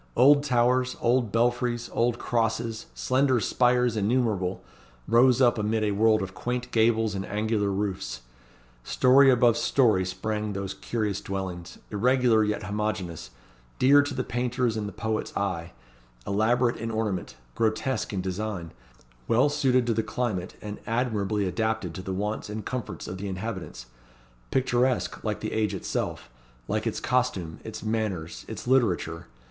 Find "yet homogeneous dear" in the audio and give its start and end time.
12.43-14.01